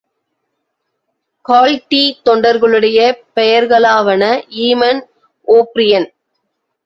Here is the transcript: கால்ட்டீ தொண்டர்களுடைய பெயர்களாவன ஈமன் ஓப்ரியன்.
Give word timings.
கால்ட்டீ 1.45 2.01
தொண்டர்களுடைய 2.25 2.99
பெயர்களாவன 3.35 4.23
ஈமன் 4.63 5.01
ஓப்ரியன். 5.47 6.07